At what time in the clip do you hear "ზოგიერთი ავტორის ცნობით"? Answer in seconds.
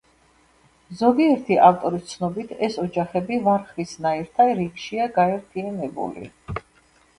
1.01-2.55